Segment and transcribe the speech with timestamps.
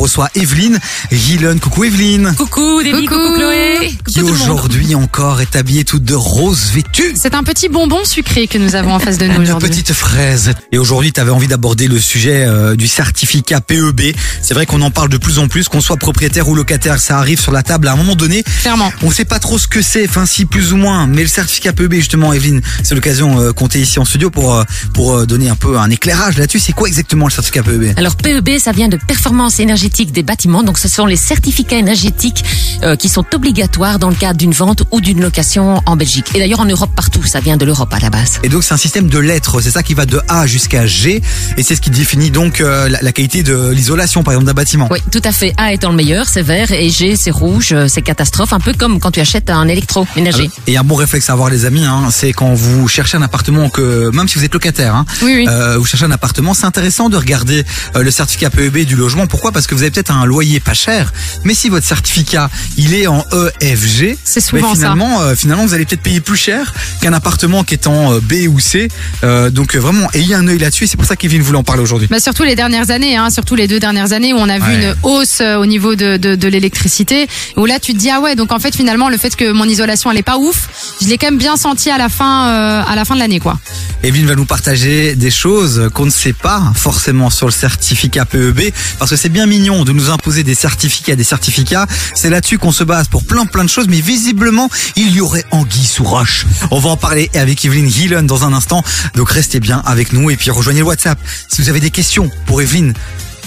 [0.00, 0.78] reçoit Evelyne
[1.12, 1.60] Gillen.
[1.60, 2.34] Coucou Evelyne.
[2.36, 3.36] Coucou David, coucou, Coucou.
[3.36, 3.90] Chloé.
[4.06, 7.14] Qui aujourd'hui encore est habillée toute de rose vêtue.
[7.14, 9.68] C'est un petit bonbon sucré que nous avons en face de nous Une aujourd'hui.
[9.68, 10.54] petite fraise.
[10.72, 14.14] Et aujourd'hui, tu avais envie d'aborder le sujet euh, du certificat PEB.
[14.42, 17.18] C'est vrai qu'on en parle de plus en plus, qu'on soit propriétaire ou locataire, ça
[17.18, 18.42] arrive sur la table à un moment donné.
[18.62, 18.92] Clairement.
[19.02, 21.72] On sait pas trop ce que c'est, enfin si plus ou moins, mais le certificat
[21.72, 24.64] PEB justement, Evelyne, c'est l'occasion euh, qu'on t'ait ici en studio pour euh,
[24.94, 26.58] pour euh, donner un peu un éclairage là-dessus.
[26.60, 30.62] C'est quoi exactement le certificat PEB Alors PEB, ça vient de performance énergétique des bâtiments.
[30.62, 32.44] Donc ce sont les certificats énergétiques
[32.82, 36.26] euh, qui sont obligatoires dans le cadre d'une vente ou d'une location en Belgique.
[36.34, 38.40] Et d'ailleurs en Europe partout, ça vient de l'Europe à la base.
[38.42, 41.22] Et donc c'est un système de lettres, c'est ça qui va de A jusqu'à G,
[41.56, 44.54] et c'est ce qui définit donc euh, la, la qualité de l'isolation par exemple d'un
[44.54, 44.88] bâtiment.
[44.90, 45.52] Oui, tout à fait.
[45.56, 48.52] A étant le meilleur, c'est vert, et G, c'est rouge, euh, c'est catastrophe.
[48.52, 50.50] Un peu comme quand tu achètes un électroménager.
[50.66, 53.68] Et un bon réflexe à avoir les amis, hein, c'est quand vous cherchez un appartement
[53.68, 55.46] que même si vous êtes locataire, hein, Oui, oui.
[55.48, 57.64] euh, vous cherchez un appartement, c'est intéressant de regarder
[57.94, 59.26] le certificat PEB du logement.
[59.26, 59.52] Pourquoi?
[59.52, 61.12] Parce que vous avez peut-être un loyer pas cher,
[61.44, 63.24] mais si votre certificat il est en
[63.60, 67.74] EFG, C'est souvent finalement, euh, finalement vous allez peut-être payer plus cher qu'un appartement qui
[67.74, 68.88] est en euh, B ou C.
[69.24, 70.86] Euh, donc vraiment, ayez un œil là-dessus.
[70.86, 72.08] C'est pour ça qu'Evelyne voulait en parler aujourd'hui.
[72.10, 74.70] Bah surtout les dernières années, hein, surtout les deux dernières années où on a vu
[74.70, 74.82] Ouais.
[74.82, 78.36] une hausse au niveau de, de, de l'électricité, où là tu te dis ah ouais
[78.36, 80.68] donc en fait finalement le fait que mon isolation elle est pas ouf,
[81.00, 83.40] je l'ai quand même bien senti à la fin euh, à la fin de l'année
[83.40, 83.58] quoi.
[84.02, 88.72] Evelyne va nous partager des choses qu'on ne sait pas forcément sur le certificat PEB,
[88.98, 91.86] parce que c'est bien mignon de nous imposer des certificats, des certificats.
[92.14, 95.44] C'est là-dessus qu'on se base pour plein plein de choses, mais visiblement il y aurait
[95.50, 96.46] anguille sous roche.
[96.70, 98.82] On va en parler avec Evelyne Gillen dans un instant,
[99.14, 101.18] donc restez bien avec nous et puis rejoignez le WhatsApp.
[101.48, 102.94] Si vous avez des questions pour Evelyne,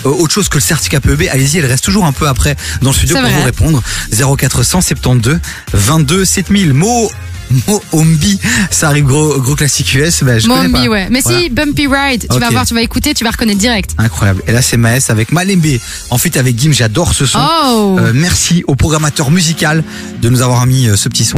[0.05, 2.89] euh, autre chose que le certificat PEB, allez-y, elle reste toujours un peu après dans
[2.91, 3.33] le studio pour vrai.
[3.33, 3.83] vous répondre.
[4.11, 5.39] 0472
[5.73, 6.73] 22 7000.
[6.73, 7.11] Mo
[7.67, 8.39] Mo Ombi,
[8.71, 10.91] ça arrive gros gros classique US, ben, je connais Mombi pas.
[10.91, 11.07] ouais.
[11.11, 11.39] Mais Voilà.
[11.39, 13.91] si Bumpy Ride, tu vas voir, tu vas écouter, tu vas reconnaître direct.
[13.99, 14.41] Incroyable.
[14.47, 15.77] Et là, c'est Maës avec Malembe.
[16.09, 17.39] Ensuite, avec Gim, j'adore ce son.
[17.39, 17.97] Oh.
[17.99, 19.83] Euh, merci au programmateur musical
[20.21, 21.37] de nous avoir mis euh, ce petit son.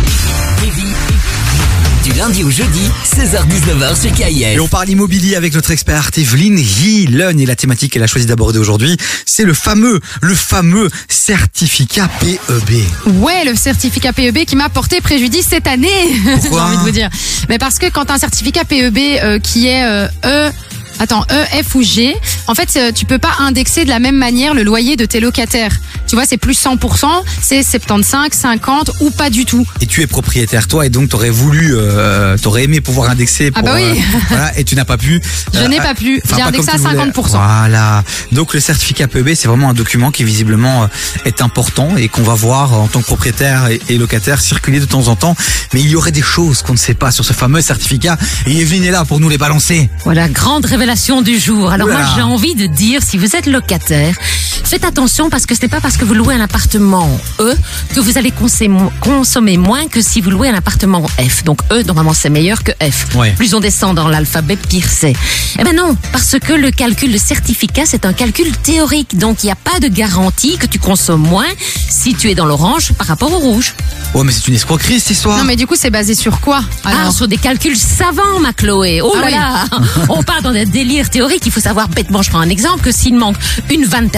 [2.05, 4.61] Du lundi au jeudi, 16h-19h sur Et KIF.
[4.61, 7.39] on parle immobilier avec notre experte Evelyne Hillen.
[7.39, 8.95] Et la thématique qu'elle a choisi d'aborder aujourd'hui,
[9.25, 12.83] c'est le fameux, le fameux certificat PEB.
[13.23, 15.89] Ouais, le certificat PEB qui m'a porté préjudice cette année.
[16.25, 17.09] J'ai Pourquoi envie de vous dire.
[17.49, 20.51] Mais parce que quand un certificat PEB euh, qui est euh, E
[20.99, 22.15] Attends, E, F ou G,
[22.47, 25.19] en fait, euh, tu peux pas indexer de la même manière le loyer de tes
[25.19, 25.71] locataires.
[26.07, 27.05] Tu vois, c'est plus 100%,
[27.41, 29.65] c'est 75, 50 ou pas du tout.
[29.81, 33.59] Et tu es propriétaire, toi, et donc t'aurais voulu, euh, t'aurais aimé pouvoir indexer Ah
[33.59, 33.83] pour, bah oui.
[33.99, 35.19] euh, voilà, et tu n'as pas pu.
[35.53, 36.21] Je Euh, n'ai pas pu.
[36.35, 37.11] J'ai indexé à comme tu voulais.
[37.11, 37.29] 50%.
[37.31, 38.03] Voilà.
[38.31, 40.87] Donc le certificat PEB, c'est vraiment un document qui visiblement euh,
[41.25, 44.79] est important et qu'on va voir euh, en tant que propriétaire et, et locataire circuler
[44.79, 45.35] de temps en temps.
[45.73, 48.17] Mais il y aurait des choses qu'on ne sait pas sur ce fameux certificat.
[48.45, 49.89] Et Evelyne est là pour nous les balancer.
[50.03, 50.84] Voilà, grande révélation
[51.23, 51.71] du jour.
[51.71, 51.97] Alors Oula.
[51.97, 54.15] moi, j'ai envie de dire, si vous êtes locataire,
[54.65, 57.09] faites attention parce que ce n'est pas parce que vous louez un appartement
[57.39, 57.55] E
[57.93, 61.43] que vous allez consommer, moins que si vous louez un appartement F.
[61.43, 63.15] Donc E, normalement, c'est meilleur que F.
[63.15, 63.31] Ouais.
[63.31, 65.13] Plus on descend dans l'alphabet, pire c'est.
[65.59, 69.17] Eh ben non, parce que le calcul de certificat, c'est un calcul théorique.
[69.17, 71.45] Donc il n'y a pas de garantie que tu consommes moins
[71.89, 73.73] si tu es dans l'orange par rapport au rouge.
[74.13, 75.37] Oh, mais c'est une escroquerie cette histoire.
[75.37, 79.01] Non, mais du coup, c'est basé sur quoi Ah, sur des calculs savants, ma Chloé.
[79.01, 79.65] Oh Ah là là
[80.09, 81.45] On part dans des délires théoriques.
[81.45, 83.35] Il faut savoir bêtement, je prends un exemple, que s'il manque
[83.69, 84.09] une vanne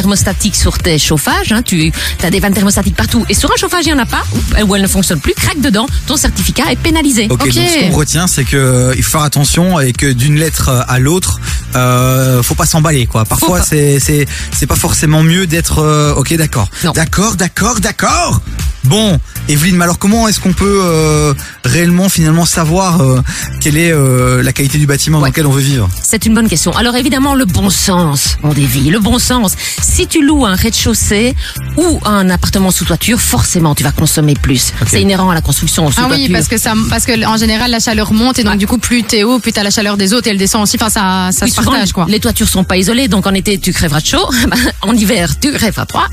[0.53, 1.91] sur tes chauffages, hein, tu
[2.23, 4.23] as des vannes thermostatiques partout, et sur un chauffage, il n'y en a pas,
[4.63, 7.27] ou, elle ne fonctionne plus, craque dedans, ton certificat est pénalisé.
[7.29, 7.53] Ok, Ok.
[7.53, 10.69] donc ce qu'on retient, c'est que euh, il faut faire attention et que d'une lettre
[10.69, 11.39] euh, à l'autre,
[11.75, 13.25] euh, faut pas s'emballer quoi.
[13.25, 15.79] Parfois, c'est c'est pas forcément mieux d'être.
[15.79, 16.69] euh, ok, d'accord.
[16.95, 18.41] D'accord, d'accord, d'accord.
[18.87, 21.33] Bon, Evelyne, mais alors comment est-ce qu'on peut euh,
[21.65, 23.21] réellement finalement savoir euh,
[23.59, 25.89] quelle est euh, la qualité du bâtiment dans lequel on veut vivre?
[26.01, 26.71] C'est une bonne question.
[26.71, 29.53] Alors évidemment, le bon sens, mon dévi, le bon sens.
[29.81, 31.35] Si tu loues un rez-de-chaussée
[31.75, 34.71] ou un appartement sous toiture, forcément, tu vas consommer plus.
[34.81, 34.87] Ok.
[34.89, 36.25] C'est inhérent à la construction sous Ah toiture.
[36.27, 38.77] oui, parce que ça, parce que en général la chaleur monte et donc du coup
[38.77, 40.77] plus t'es haut, plus t'as la chaleur des autres et elle descend aussi.
[40.79, 42.05] Enfin ça, ça Oui, se souvent, partage quoi.
[42.07, 44.29] Les toitures sont pas isolées, donc en été tu crèveras de chaud,
[44.81, 46.05] en hiver tu crèveras froid.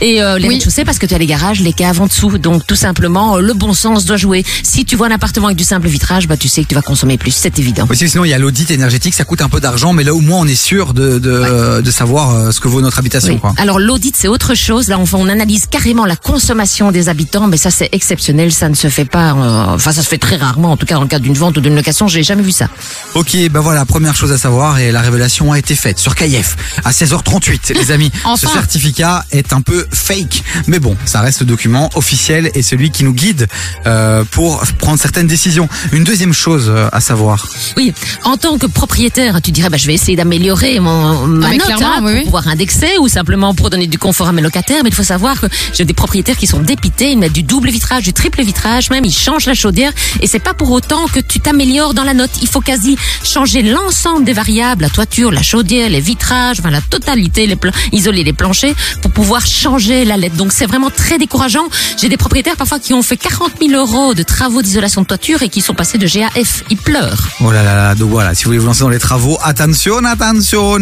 [0.00, 0.54] Et euh, les Oui.
[0.54, 2.36] rez-de-chaussée parce que tu as les garages, les caves en dessous.
[2.38, 4.44] Donc tout simplement, euh, le bon sens doit jouer.
[4.64, 6.82] Si tu vois un appartement avec du simple vitrage, bah tu sais que tu vas
[6.82, 7.86] consommer plus, c'est évident.
[7.88, 10.20] Aussi, sinon il y a l'audit énergétique, ça coûte un peu d'argent, mais là au
[10.20, 13.34] moins on est sûr de de, de savoir euh, ce que vaut notre habitation.
[13.34, 13.38] Oui.
[13.40, 13.54] Quoi.
[13.58, 14.88] Alors l'audit c'est autre chose.
[14.88, 18.52] Là on, on analyse carrément la consommation des habitants, mais ça c'est exceptionnel.
[18.52, 19.32] Ça ne se fait pas.
[19.34, 20.72] euh, Enfin ça se fait très rarement.
[20.72, 22.68] En tout cas dans le cadre d'une vente ou d'une location, j'ai jamais vu ça.
[23.14, 26.56] Ok, ben voilà, première chose à savoir et la révélation a été faite sur KF
[26.84, 28.10] à 16h38, les amis.
[28.24, 28.48] Enfin.
[28.48, 30.42] Ce certificat est un peu peu fake.
[30.66, 33.46] Mais bon, ça reste le document officiel et celui qui nous guide
[33.86, 35.68] euh, pour prendre certaines décisions.
[35.92, 37.46] Une deuxième chose euh, à savoir.
[37.76, 37.92] Oui,
[38.24, 41.70] en tant que propriétaire, tu dirais, bah, je vais essayer d'améliorer mon ma mais note
[41.82, 42.24] hein, oui, pour oui.
[42.24, 44.82] pouvoir indexer ou simplement pour donner du confort à mes locataires.
[44.82, 47.70] Mais il faut savoir que j'ai des propriétaires qui sont dépités, ils mettent du double
[47.70, 49.92] vitrage, du triple vitrage, même ils changent la chaudière.
[50.22, 52.30] Et c'est pas pour autant que tu t'améliores dans la note.
[52.40, 56.80] Il faut quasi changer l'ensemble des variables, la toiture, la chaudière, les vitrages, enfin la
[56.80, 57.58] totalité, les
[57.92, 60.36] isoler les planchers pour pouvoir changer la lettre.
[60.36, 61.68] Donc c'est vraiment très décourageant.
[61.96, 65.42] J'ai des propriétaires parfois qui ont fait 40 000 euros de travaux d'isolation de toiture
[65.42, 66.62] et qui sont passés de GAF.
[66.70, 67.28] Ils pleurent.
[67.40, 70.04] Oh là là là, donc voilà, si vous voulez vous lancer dans les travaux, attention,
[70.04, 70.78] attention,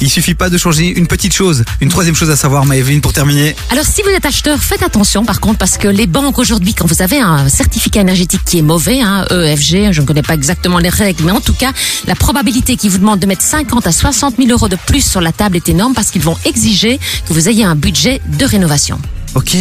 [0.00, 1.64] il suffit pas de changer une petite chose.
[1.80, 3.56] Une troisième chose à savoir, Maëvine, pour terminer.
[3.70, 6.86] Alors si vous êtes acheteur, faites attention par contre parce que les banques aujourd'hui, quand
[6.86, 10.78] vous avez un certificat énergétique qui est mauvais, hein, EFG, je ne connais pas exactement
[10.78, 11.72] les règles, mais en tout cas,
[12.06, 15.20] la probabilité qu'ils vous demandent de mettre 50 à 60 000 euros de plus sur
[15.20, 18.98] la table est énorme parce qu'ils vont exiger que vous ayez un budget de rénovation.
[19.34, 19.56] Ok.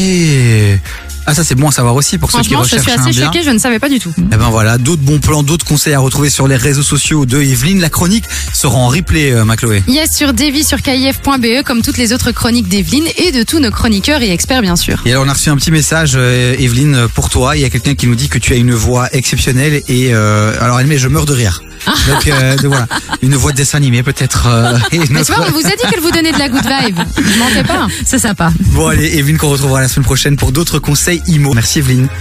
[1.30, 3.04] Ah ça c'est bon à savoir aussi pour ceux qui Franchement, je recherchent suis un
[3.04, 3.26] assez bien.
[3.26, 4.14] choquée, je ne savais pas du tout.
[4.18, 7.42] Eh ben voilà, d'autres bons plans, d'autres conseils à retrouver sur les réseaux sociaux de
[7.42, 7.82] Evelyne.
[7.82, 8.24] La chronique
[8.54, 9.84] sera en replay, euh, ma Chloé.
[9.90, 13.72] Yes, sur Davy sur KIF.be, comme toutes les autres chroniques d'Evelyne et de tous nos
[13.72, 15.02] chroniqueurs et experts, bien sûr.
[15.06, 17.58] Et alors on a reçu un petit message, euh, Evelyne, pour toi.
[17.58, 20.54] Il y a quelqu'un qui nous dit que tu as une voix exceptionnelle et euh,
[20.62, 21.62] alors elle met je meurs de rire.
[22.08, 22.88] Donc, euh, donc voilà,
[23.22, 24.48] une voix de dessin animé peut-être.
[24.48, 26.64] euh, et Mais tu vois, on vous a dit qu'elle vous donnait de la good
[26.66, 27.00] vibe.
[27.18, 27.88] Je mentais pas.
[28.06, 28.52] C'est sympa.
[28.74, 31.54] Bon allez, Evelyne qu'on retrouvera la semaine prochaine pour d'autres conseils IMO.
[31.54, 32.08] Merci Evelyne.